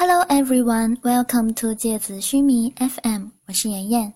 [0.00, 4.14] Hello everyone, welcome to 芥子须弥 FM，我是妍妍。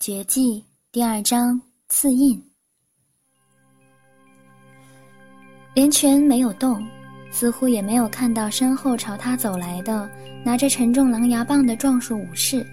[0.00, 2.42] 绝技第二章刺印。
[5.74, 6.84] 连泉没有动，
[7.30, 10.10] 似乎也没有看到身后朝他走来的
[10.44, 12.66] 拿着沉重狼牙棒的壮硕武士。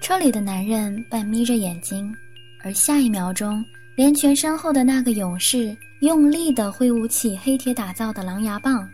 [0.00, 2.14] 车里的男人半眯着眼睛，
[2.62, 3.64] 而下一秒钟，
[3.96, 8.88] 连泉身后的那个勇士用力地挥舞起黑铁打造的狼牙棒。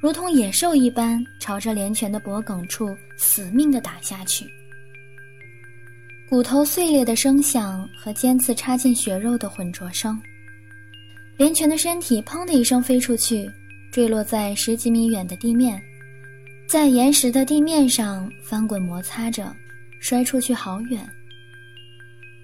[0.00, 4.50] 如同野兽一般，朝着连泉的脖颈处死命地打下去。
[6.26, 10.18] 骨头碎裂的声响和尖刺插进血肉的混浊声。
[11.36, 13.50] 连泉的身体砰的一声飞出去，
[13.92, 15.78] 坠落在十几米远的地面，
[16.66, 19.54] 在岩石的地面上翻滚摩擦着，
[20.00, 21.06] 摔出去好远。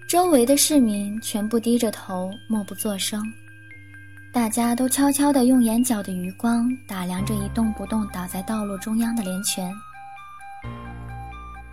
[0.06, 3.22] 周围的市民全部低着头，默不作声。
[4.36, 9.74] 大家都悄悄地用眼角的余光打量着一动不动倒在道路中央的连泉。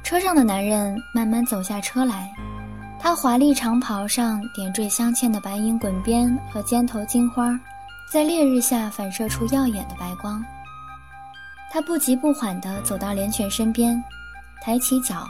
[0.02, 2.32] 车上的男人慢慢走下车来，
[3.02, 7.60] 他华丽长袍上点缀镶嵌的白银滚边和尖头金花，
[8.10, 10.42] 在烈日下反射出耀眼的白光。
[11.70, 14.02] 他不急不缓地走到连泉身边，
[14.62, 15.28] 抬起脚，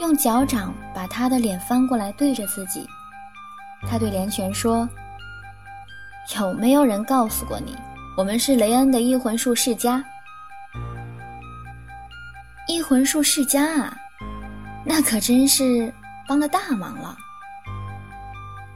[0.00, 2.88] 用脚掌把他的脸翻过来对着自己。
[3.86, 4.88] 他对连泉说。
[6.38, 7.76] 有没有人告诉过你，
[8.16, 10.04] 我们是雷恩的异魂术世家？
[12.68, 13.96] 异魂术世家啊，
[14.84, 15.92] 那可真是
[16.28, 17.16] 帮了大忙了。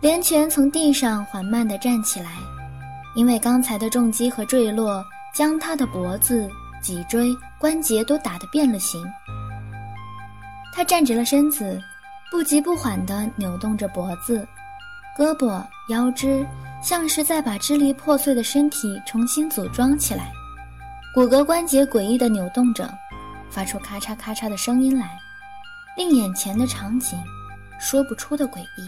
[0.01, 2.33] 连泉从地上缓慢地站起来，
[3.15, 6.49] 因为刚才的重击和坠落，将他的脖子、
[6.83, 9.03] 脊椎、关节都打得变了形。
[10.75, 11.81] 他站直了身子，
[12.33, 14.47] 不急不缓地扭动着脖子、
[15.17, 16.45] 胳膊、腰肢。
[16.85, 20.31] 像是在把支离破碎的身体重新组装起来，
[21.15, 22.87] 骨骼关节诡异的扭动着，
[23.49, 25.17] 发出咔嚓咔嚓的声音来，
[25.97, 27.19] 令眼前的场景
[27.81, 28.87] 说不出的诡异。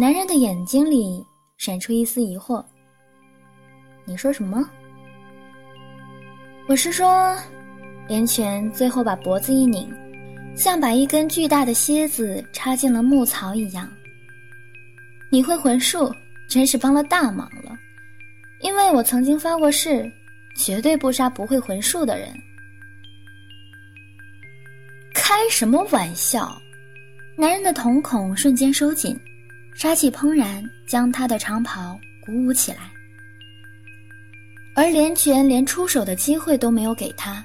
[0.00, 1.22] 男人的眼睛里
[1.58, 2.64] 闪出一丝疑惑
[4.06, 4.64] ：“你说什么？”
[6.68, 7.36] 我是说，
[8.08, 9.92] 连泉最后把脖子一拧，
[10.56, 13.86] 像把一根巨大的蝎子插进了木槽一样。
[15.28, 16.14] 你会魂术，
[16.48, 17.76] 真是帮了大忙了，
[18.60, 20.10] 因为我曾经发过誓，
[20.56, 22.28] 绝对不杀不会魂术的人。
[25.14, 26.60] 开什么玩笑！
[27.36, 29.18] 男人的瞳孔瞬间收紧，
[29.74, 32.90] 杀气怦然，将他的长袍鼓舞起来。
[34.74, 37.44] 而连泉连出手的机会都没有给他，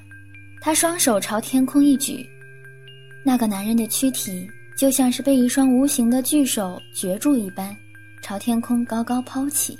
[0.61, 2.25] 他双手朝天空一举，
[3.23, 4.47] 那个男人的躯体。
[4.81, 7.71] 就像是被一双无形的巨手攫住一般，
[8.23, 9.77] 朝天空高高抛起。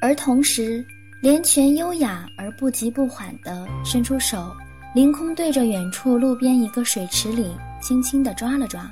[0.00, 0.82] 而同时，
[1.20, 4.50] 连泉优雅而不急不缓地伸出手，
[4.94, 8.90] 凌空对着远处路边一个水池里轻轻地抓了抓，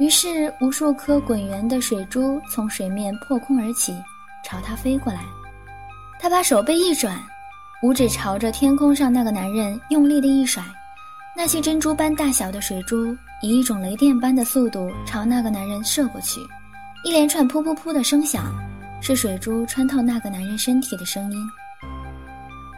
[0.00, 3.94] 于是无数颗滚圆的水珠从水面破空而起，
[4.42, 5.20] 朝他飞过来。
[6.18, 7.22] 他把手背一转，
[7.82, 10.64] 五指朝着天空上那个男人用力的一甩，
[11.36, 13.14] 那些珍珠般大小的水珠。
[13.42, 16.40] 以一种雷电般的速度朝那个男人射过去，
[17.04, 18.54] 一连串噗噗噗的声响，
[19.00, 21.38] 是水珠穿透那个男人身体的声音。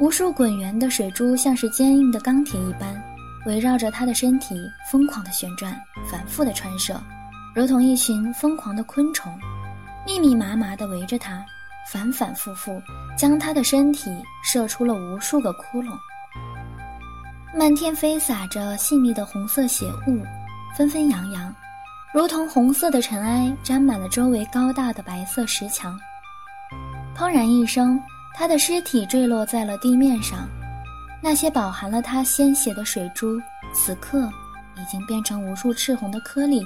[0.01, 2.99] 无数滚圆的水珠像是坚硬的钢铁一般，
[3.45, 4.59] 围绕着他的身体
[4.91, 5.79] 疯狂的旋转，
[6.11, 6.99] 反复的穿射，
[7.55, 9.31] 如同一群疯狂的昆虫，
[10.07, 11.45] 密密麻麻的围着他，
[11.93, 12.81] 反反复复
[13.19, 14.11] 将他的身体
[14.43, 15.91] 射出了无数个窟窿。
[17.55, 20.25] 漫天飞洒着细密的红色血雾。
[20.77, 21.55] 纷纷扬扬，
[22.13, 25.97] 如同红色的尘埃，沾满了周围高大的白色石墙。
[27.17, 28.01] 砰然一声，
[28.35, 30.49] 他的尸体坠落在了地面上。
[31.23, 33.41] 那些饱含了他鲜血的水珠，
[33.73, 34.29] 此刻
[34.77, 36.61] 已经变成无数赤红的颗粒，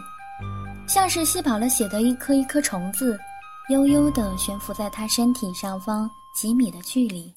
[0.86, 3.19] 像是吸饱了血的一颗一颗虫子，
[3.69, 7.32] 悠悠地悬浮在他身体上方几米的距离。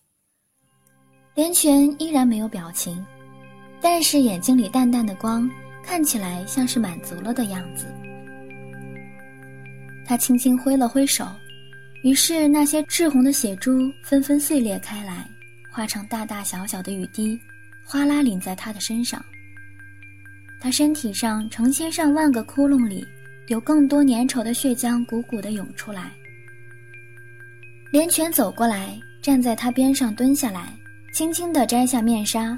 [1.35, 3.05] 连泉依然没有表情，
[3.81, 5.49] 但是眼睛里淡淡的光。
[5.91, 7.85] 看起来像是满足了的样子。
[10.05, 11.27] 他轻轻挥了挥手，
[12.01, 15.29] 于是那些赤红的血珠纷纷碎裂开来，
[15.69, 17.37] 化成大大小小的雨滴，
[17.83, 19.21] 哗啦淋在他的身上。
[20.61, 23.05] 他身体上成千上万个窟窿里，
[23.49, 26.09] 有更多粘稠的血浆鼓鼓地涌出来。
[27.91, 30.73] 连泉走过来，站在他边上，蹲下来，
[31.11, 32.57] 轻轻地摘下面纱。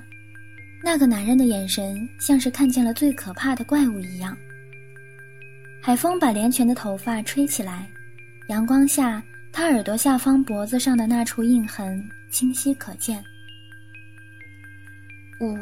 [0.86, 4.36] 那个男人的眼神像是看见了最可怕的怪物一样。
[5.82, 7.88] 海风把连泉的头发吹起来，
[8.48, 13.24] 阳光下，他耳朵下方脖子上的那处印痕清晰可见，
[15.40, 15.58] 五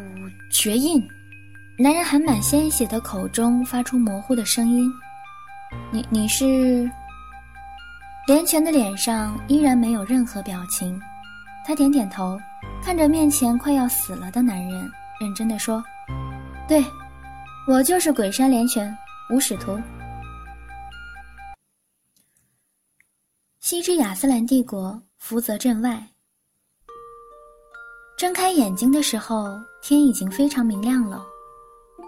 [0.50, 1.07] 绝印。
[1.77, 4.91] 男人含满鲜血的口中发出模糊的声音
[5.91, 6.89] ：“你你是？”
[8.27, 11.00] 连泉的脸上依然没有任何表情，
[11.65, 12.39] 他点点头，
[12.83, 14.91] 看着面前快要死了的男人，
[15.21, 15.83] 认真的说
[16.68, 16.83] ：“对，
[17.68, 18.91] 我就是鬼山连泉，
[19.31, 19.79] 无使徒。”
[23.62, 26.03] 西之亚斯兰帝国福泽镇外，
[28.18, 31.23] 睁开眼睛的时候，天已经非常明亮了。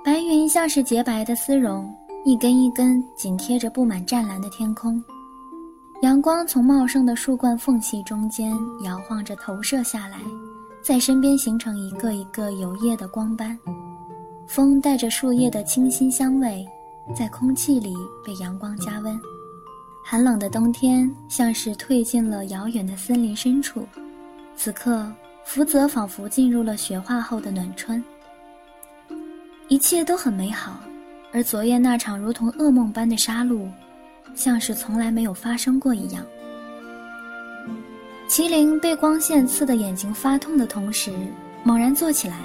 [0.04, 1.88] 白云像是洁白的丝绒，
[2.26, 5.00] 一根一根紧贴着布满湛蓝的天空。
[6.02, 8.52] 阳光从茂盛的树冠缝隙中间
[8.84, 10.18] 摇晃着投射下来，
[10.84, 13.58] 在身边形成一个一个油液的光斑。
[14.46, 16.68] 风带着树叶的清新香味，
[17.16, 17.96] 在空气里
[18.26, 19.18] 被阳光加温。
[20.04, 23.88] 寒冷的冬天像是退进了遥远的森林深处，
[24.58, 25.10] 此刻
[25.46, 28.04] 福泽仿佛进入了雪化后的暖春。
[29.70, 30.78] 一切都很美好，
[31.32, 33.66] 而昨夜那场如同噩梦般的杀戮，
[34.36, 36.26] 像是从来没有发生过一样。
[38.28, 41.12] 麒麟被光线刺得眼睛发痛的同时，
[41.64, 42.38] 猛然坐起来，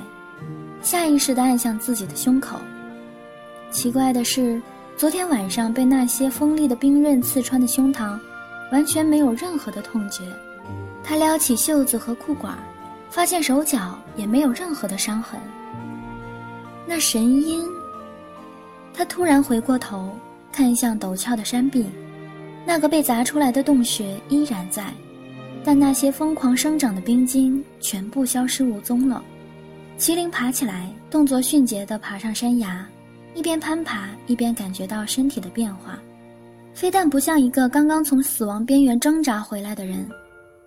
[0.82, 2.58] 下意识地按向自己的胸口。
[3.70, 4.60] 奇怪的是。
[4.96, 8.18] 昨天晚上被那些锋利的冰刃刺穿的胸膛，
[8.72, 10.24] 完全没有任何的痛觉。
[11.04, 12.58] 他撩起袖子和裤管，
[13.08, 15.38] 发现手脚也没有任何的伤痕。
[16.84, 17.64] 那神鹰。
[18.92, 20.10] 他突然回过头，
[20.50, 21.86] 看向陡峭的山壁，
[22.66, 24.92] 那个被砸出来的洞穴依然在，
[25.64, 29.22] 但那些疯狂生长的冰晶全部消失无踪了。
[29.98, 32.86] 麒麟爬起来，动作迅捷地爬上山崖。
[33.34, 35.98] 一边攀爬，一边感觉到身体的变化，
[36.74, 40.08] 非但不像一个刚刚从死亡边缘挣扎回来的人，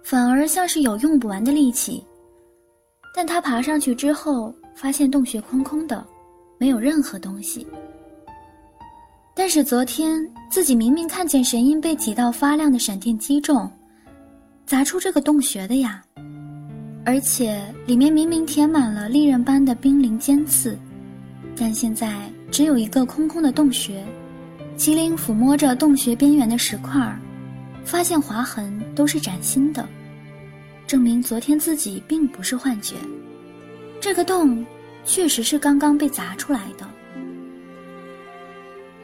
[0.03, 2.01] 反而像是有用不完的力气。
[3.13, 6.05] 但他爬上去之后，发现洞穴空空的，
[6.57, 7.67] 没有任何东西。
[9.33, 13.69] 但是昨天自己明明看见神鹰被几道发亮的闪电击中，
[14.71, 16.01] 砸出这个洞穴的呀，
[17.03, 20.79] 而且里面明明填满了利刃般的冰凌尖刺，
[21.57, 22.31] 但现在。
[22.49, 24.01] 只有一个空空的洞穴，
[24.77, 27.19] 麒麟抚摸着洞穴边缘的石块，
[27.83, 29.85] 发现划痕都是崭新的，
[30.87, 32.95] 证明昨天自己并不是幻觉。
[33.99, 34.65] 这个洞
[35.03, 36.87] 确实是刚刚被砸出来的。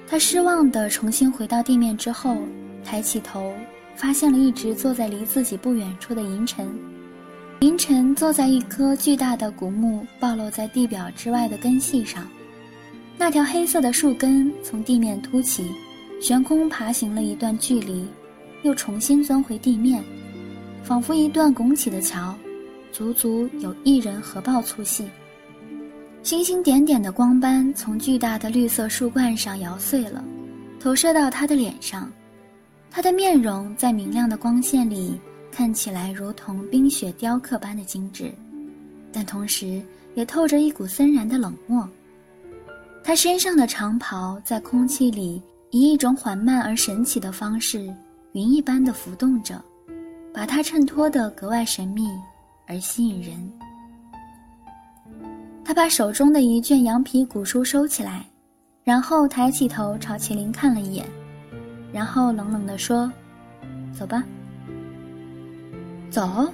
[0.07, 2.37] 他失望地重新回到地面之后，
[2.85, 3.53] 抬起头，
[3.97, 6.69] 发现了一直坐在离自己不远处的银尘。
[7.61, 12.25] 银尘坐在一棵巨大的古木暴露在地表之外的根系上。
[13.17, 15.71] 那条黑色的树根从地面凸起，
[16.21, 18.07] 悬空爬行了一段距离，
[18.61, 20.03] 又重新钻回地面，
[20.83, 22.35] 仿佛一段拱起的桥，
[22.91, 25.03] 足足有一人合抱粗细。
[26.21, 30.23] 星星点点的光斑从巨大的绿色树冠上摇碎了，
[30.79, 32.11] 投射到他的脸上，
[32.89, 35.19] 他的面容在明亮的光线里
[35.51, 38.31] 看起来如同冰雪雕刻般的精致，
[39.11, 39.81] 但同时
[40.15, 41.87] 也透着一股森然的冷漠。
[43.03, 45.41] 他身上的长袍在空气里
[45.71, 47.93] 以一种缓慢而神奇的方式，
[48.33, 49.63] 云一般的浮动着，
[50.33, 52.09] 把它衬托得格外神秘
[52.65, 53.51] 而吸引人。
[55.63, 58.25] 他把手中的一卷羊皮古书收起来，
[58.83, 61.05] 然后抬起头朝麒麟看了一眼，
[61.97, 63.11] 然后冷冷地说
[63.91, 64.23] ：“走吧。
[66.11, 66.53] ”“走？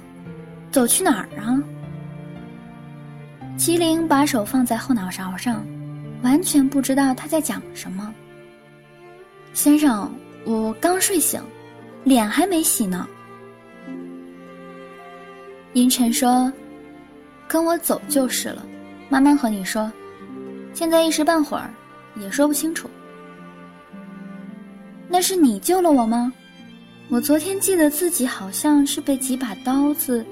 [0.70, 1.62] 走去哪儿啊？”
[3.58, 5.62] 麒麟把手放在后脑勺上。
[6.22, 8.10] 完全不知道他在讲什么。
[9.52, 10.10] 先生，
[10.46, 11.38] 我刚睡醒，
[12.04, 13.06] 脸还没洗呢。
[15.74, 16.50] 阴沉说
[17.46, 18.64] ：“跟我走就是了，
[19.10, 19.92] 慢慢和你说。
[20.72, 21.68] 现在一时半会儿
[22.16, 22.88] 也说不清楚。
[25.14, 26.32] 那是你救了我吗？
[27.08, 30.26] 我昨天记得自己好像是被几把刀子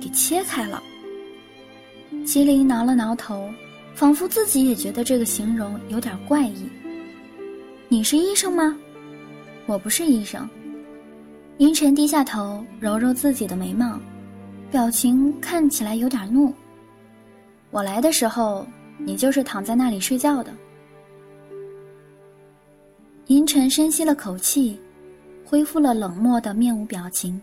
[0.00, 0.82] 给切开了。”
[2.24, 3.46] 麒麟挠了挠头。
[3.94, 6.66] 仿佛自己也觉得这个形容有点怪异。
[7.90, 8.74] 你是医生吗？
[9.66, 10.48] 我不是医生。
[11.58, 14.00] 银尘低下头，揉揉自己的眉毛，
[14.70, 16.54] 表情看起来有点怒。
[17.70, 20.50] 我来的时候，你就是躺在那里睡觉的。
[23.32, 24.78] 银尘深吸了口气，
[25.42, 27.40] 恢复了冷漠的面无表情。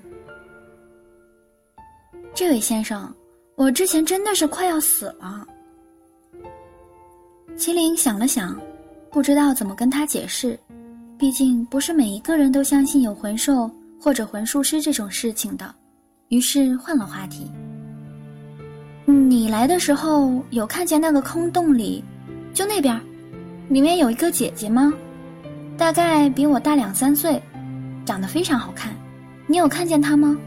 [2.32, 3.12] 这位先生，
[3.56, 5.48] 我之前真的是快要死了。
[7.58, 8.56] 麒麟想了想，
[9.10, 10.58] 不知道怎么跟他解释，
[11.18, 13.68] 毕竟不是每一个人都相信有魂兽
[14.00, 15.74] 或者魂术师这种事情的，
[16.28, 17.50] 于是换了话题。
[19.08, 22.04] 你来的时候有看见那个空洞里，
[22.54, 22.96] 就那边，
[23.70, 24.94] 里面有一个姐姐吗？
[25.80, 27.42] 大概比我大两三岁，
[28.06, 28.94] 长得非常好看。
[29.48, 30.38] 你有看见他吗？”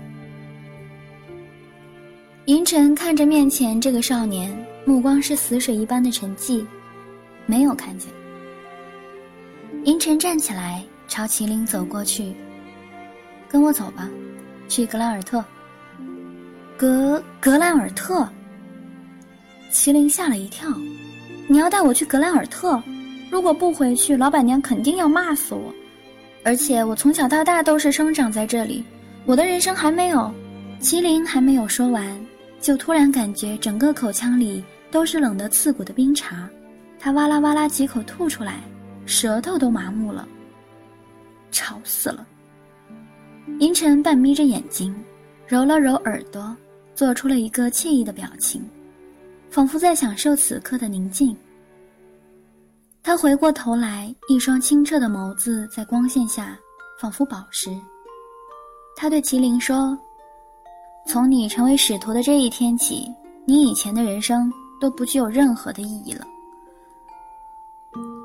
[2.45, 6.62] 银尘看着面前这个少年，目光是死水一般的沉寂，
[7.47, 8.11] 没有看见。
[9.85, 12.35] 银尘站起来，朝麒麟走过去
[13.49, 14.11] ：“跟我走吧，
[14.69, 15.43] 去格兰尔特。”
[16.77, 18.29] 格格兰尔特。
[19.73, 20.69] 麒麟吓了一跳
[21.49, 22.81] ：“你要带我去格兰尔特？
[23.33, 25.73] 如果不回去，老板娘肯定要骂死我。
[26.45, 28.85] 而且我从小到大都是生长在这里，
[29.25, 30.31] 我的人生还没有……”
[30.83, 32.05] 麒麟还没有说完。
[32.61, 36.47] 就突然感觉整个口腔里都是冷得刺骨的冰碴，
[37.01, 38.61] 他哇啦哇啦几口吐出来，
[39.07, 40.29] 舌头都麻木了。
[41.51, 42.27] 吵死了！
[43.61, 44.95] 银尘半眯着眼睛，
[45.47, 46.55] 揉了揉耳朵，
[46.95, 48.62] 做出了一个惬意的表情，
[49.49, 51.35] 仿佛在享受此刻的宁静。
[53.03, 56.57] 他回过头来，一双清澈的眸子在光线下
[57.01, 57.71] 仿佛宝石。
[58.97, 59.99] 他对麒麟说。
[61.05, 63.13] 从你成为使徒的这一天起，
[63.45, 64.49] 你以前的人生
[64.81, 66.25] 都不具有任何的意义了。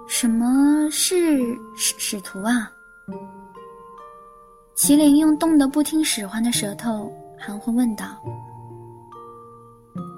[0.08, 2.72] 什么是使使徒啊？
[4.76, 8.22] 麒麟用冻得不听使唤的舌头含混问道。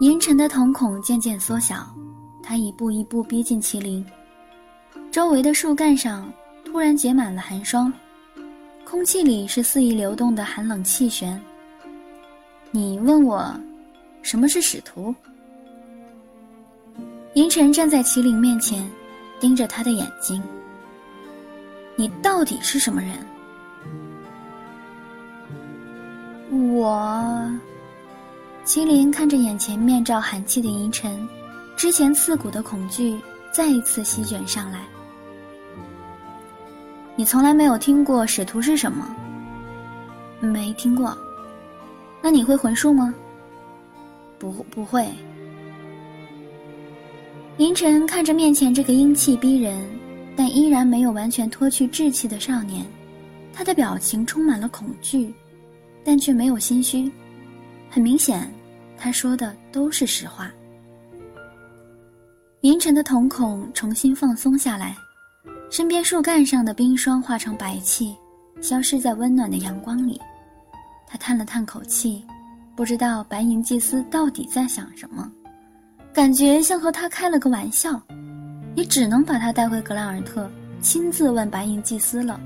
[0.01, 1.88] 银尘的瞳孔渐渐缩小，
[2.44, 4.06] 他一步一步逼近麒麟，
[5.12, 6.32] 周围的树干上
[6.63, 7.92] 突然结满了寒霜，
[8.86, 11.39] 空气里是肆意流动的寒冷气旋。
[12.70, 13.51] 你问我，
[14.22, 15.13] 什么是使徒？
[17.34, 18.88] 银尘站在麒麟面前，
[19.39, 20.42] 盯着他的眼睛。
[21.96, 23.18] 你到底是什么人？
[26.72, 27.51] 我，
[28.63, 31.28] 麒麟看着眼前面罩寒气的银尘，
[31.75, 33.20] 之前刺骨的恐惧
[33.51, 34.82] 再一次席卷上来。
[37.19, 39.13] 你从来没有听过使徒是什么？
[40.39, 41.17] 没听过。
[42.21, 43.13] 那你会魂术吗？
[44.38, 45.05] 不，不会。
[47.57, 49.85] 银尘看着面前这个英气逼人，
[50.33, 52.85] 但依然没有完全脱去稚气的少年，
[53.51, 55.33] 他的表情充满了恐惧，
[56.05, 57.11] 但却没有心虚。
[57.89, 58.49] 很明显，
[58.97, 60.49] 他说的都是实话。
[62.61, 64.95] 银尘的瞳孔重新放松下来，
[65.69, 68.15] 身边树干上的冰霜化成白气，
[68.59, 70.19] 消失在温暖的阳光里。
[71.07, 72.23] 他叹了叹口气，
[72.75, 75.31] 不知道白银祭司到底在想什么，
[76.11, 78.01] 感觉像和他开了个玩笑，
[78.75, 80.49] 也只能把他带回格兰尔特，
[80.81, 82.39] 亲自问白银祭司了。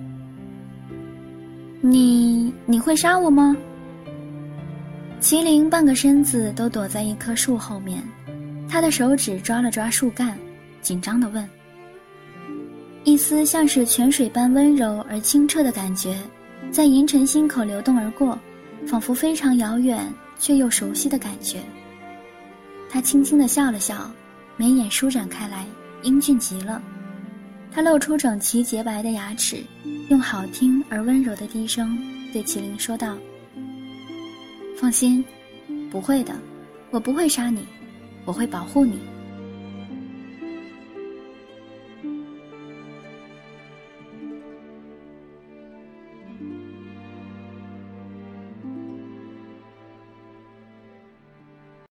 [1.80, 3.56] 你你会杀我吗？
[5.22, 8.04] 麒麟半个身子都躲在一棵树后面，
[8.70, 10.38] 他的手指抓了抓树干，
[10.82, 11.48] 紧张地问。
[13.04, 16.18] 一丝像是泉水般温柔而清澈的感觉，
[16.72, 18.38] 在银尘心口流动而过。
[18.86, 20.06] 仿佛非常遥远
[20.38, 21.62] 却又熟悉的感觉。
[22.90, 24.12] 他轻轻地笑了笑，
[24.58, 25.66] 眉眼舒展开来，
[26.02, 26.82] 英俊极了。
[27.72, 29.64] 他露出整齐洁白的牙齿，
[30.10, 31.98] 用好听而温柔的低声
[32.34, 33.16] 对麒麟说道
[34.78, 35.24] ：“放心，
[35.90, 36.34] 不会的，
[36.92, 37.66] 我不会杀你，
[38.26, 39.00] 我会保护你。”